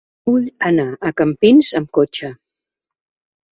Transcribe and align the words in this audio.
Vull 0.27 0.45
anar 0.69 0.85
a 1.09 1.11
Campins 1.21 1.71
amb 1.81 1.93
cotxe. 2.01 2.33